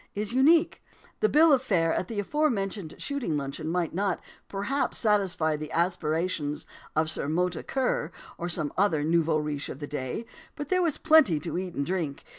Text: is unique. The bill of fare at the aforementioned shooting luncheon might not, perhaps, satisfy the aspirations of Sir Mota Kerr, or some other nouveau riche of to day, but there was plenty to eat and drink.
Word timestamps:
is 0.15 0.33
unique. 0.33 0.81
The 1.19 1.29
bill 1.29 1.53
of 1.53 1.61
fare 1.61 1.93
at 1.93 2.07
the 2.07 2.19
aforementioned 2.19 2.95
shooting 2.97 3.37
luncheon 3.37 3.67
might 3.67 3.93
not, 3.93 4.19
perhaps, 4.49 4.97
satisfy 4.97 5.55
the 5.55 5.71
aspirations 5.71 6.65
of 6.95 7.07
Sir 7.07 7.27
Mota 7.27 7.61
Kerr, 7.61 8.11
or 8.35 8.49
some 8.49 8.73
other 8.75 9.03
nouveau 9.03 9.37
riche 9.37 9.69
of 9.69 9.77
to 9.77 9.85
day, 9.85 10.25
but 10.55 10.69
there 10.69 10.81
was 10.81 10.97
plenty 10.97 11.39
to 11.41 11.55
eat 11.55 11.75
and 11.75 11.85
drink. 11.85 12.23